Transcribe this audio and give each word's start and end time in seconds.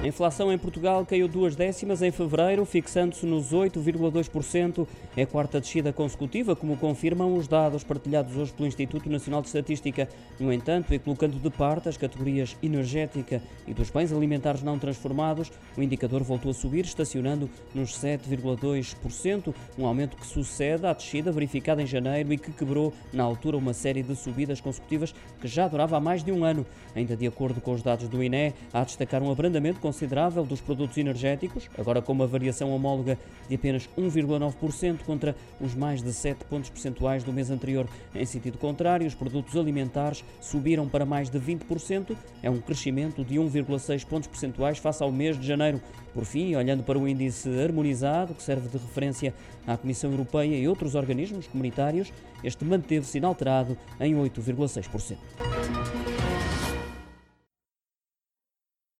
A 0.00 0.06
inflação 0.06 0.52
em 0.52 0.56
Portugal 0.56 1.04
caiu 1.04 1.26
duas 1.26 1.56
décimas 1.56 2.02
em 2.02 2.12
fevereiro, 2.12 2.64
fixando-se 2.64 3.26
nos 3.26 3.52
8,2%. 3.52 4.86
É 5.16 5.22
a 5.22 5.26
quarta 5.26 5.60
descida 5.60 5.92
consecutiva, 5.92 6.54
como 6.54 6.76
confirmam 6.76 7.34
os 7.34 7.48
dados 7.48 7.82
partilhados 7.82 8.36
hoje 8.36 8.52
pelo 8.52 8.68
Instituto 8.68 9.10
Nacional 9.10 9.40
de 9.40 9.48
Estatística. 9.48 10.08
No 10.38 10.52
entanto, 10.52 10.94
e 10.94 11.00
colocando 11.00 11.36
de 11.40 11.50
parte 11.50 11.88
as 11.88 11.96
categorias 11.96 12.56
energética 12.62 13.42
e 13.66 13.74
dos 13.74 13.90
bens 13.90 14.12
alimentares 14.12 14.62
não 14.62 14.78
transformados, 14.78 15.50
o 15.76 15.82
indicador 15.82 16.22
voltou 16.22 16.52
a 16.52 16.54
subir, 16.54 16.84
estacionando 16.84 17.50
nos 17.74 17.98
7,2%, 17.98 19.52
um 19.76 19.84
aumento 19.84 20.16
que 20.16 20.26
sucede 20.28 20.86
à 20.86 20.92
descida 20.92 21.32
verificada 21.32 21.82
em 21.82 21.86
janeiro 21.86 22.32
e 22.32 22.38
que 22.38 22.52
quebrou, 22.52 22.94
na 23.12 23.24
altura, 23.24 23.56
uma 23.56 23.74
série 23.74 24.04
de 24.04 24.14
subidas 24.14 24.60
consecutivas 24.60 25.12
que 25.40 25.48
já 25.48 25.66
durava 25.66 25.96
há 25.96 26.00
mais 26.00 26.22
de 26.22 26.30
um 26.30 26.44
ano. 26.44 26.64
Ainda 26.94 27.16
de 27.16 27.26
acordo 27.26 27.60
com 27.60 27.72
os 27.72 27.82
dados 27.82 28.08
do 28.08 28.22
INE, 28.22 28.54
há 28.72 28.82
a 28.82 28.84
destacar 28.84 29.20
um 29.24 29.32
abrandamento 29.32 29.88
considerável 29.98 30.44
dos 30.44 30.60
produtos 30.60 30.96
energéticos, 30.96 31.68
agora 31.76 32.00
com 32.00 32.12
uma 32.12 32.26
variação 32.26 32.70
homóloga 32.70 33.18
de 33.48 33.56
apenas 33.56 33.88
1,9% 33.98 35.00
contra 35.04 35.34
os 35.60 35.74
mais 35.74 36.00
de 36.00 36.12
7 36.12 36.44
pontos 36.44 36.70
percentuais 36.70 37.24
do 37.24 37.32
mês 37.32 37.50
anterior. 37.50 37.88
Em 38.14 38.24
sentido 38.24 38.58
contrário, 38.58 39.04
os 39.04 39.14
produtos 39.16 39.56
alimentares 39.56 40.24
subiram 40.40 40.88
para 40.88 41.04
mais 41.04 41.28
de 41.28 41.40
20%, 41.40 42.16
é 42.44 42.48
um 42.48 42.60
crescimento 42.60 43.24
de 43.24 43.34
1,6 43.34 44.06
pontos 44.06 44.28
percentuais 44.28 44.78
face 44.78 45.02
ao 45.02 45.10
mês 45.10 45.36
de 45.36 45.44
janeiro. 45.44 45.80
Por 46.14 46.24
fim, 46.24 46.54
olhando 46.54 46.84
para 46.84 46.98
o 46.98 47.08
índice 47.08 47.48
harmonizado, 47.60 48.34
que 48.34 48.42
serve 48.42 48.68
de 48.68 48.78
referência 48.78 49.34
à 49.66 49.76
Comissão 49.76 50.12
Europeia 50.12 50.56
e 50.56 50.68
outros 50.68 50.94
organismos 50.94 51.48
comunitários, 51.48 52.12
este 52.44 52.64
manteve-se 52.64 53.18
inalterado 53.18 53.76
em 53.98 54.14
8,6%. 54.14 55.16